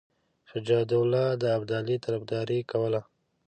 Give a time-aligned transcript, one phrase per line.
[0.49, 3.01] شجاع الدوله د ابدالي طرفداري کوله.